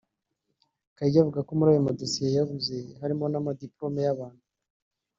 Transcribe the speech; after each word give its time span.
Kayigi 0.95 1.17
avuga 1.21 1.39
ko 1.47 1.51
muri 1.57 1.69
ayo 1.71 1.81
madosiye 1.87 2.29
yabuze 2.37 2.75
harimo 2.99 3.25
n’amadipolome 3.29 4.01
y’abantu 4.07 4.43